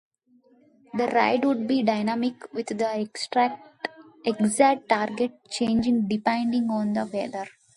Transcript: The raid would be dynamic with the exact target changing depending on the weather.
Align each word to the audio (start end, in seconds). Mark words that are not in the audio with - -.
The 0.95 1.05
raid 1.09 1.45
would 1.45 1.67
be 1.67 1.83
dynamic 1.83 2.51
with 2.53 2.75
the 2.75 2.99
exact 2.99 4.89
target 4.89 5.31
changing 5.51 6.07
depending 6.07 6.71
on 6.71 6.93
the 6.93 7.05
weather. 7.05 7.45